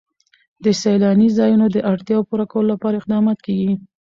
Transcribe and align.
د 0.63 0.65
سیلاني 0.81 1.27
ځایونو 1.37 1.65
د 1.71 1.77
اړتیاوو 1.91 2.27
پوره 2.29 2.45
کولو 2.51 2.69
لپاره 2.73 2.95
اقدامات 2.97 3.37
کېږي. 3.47 3.73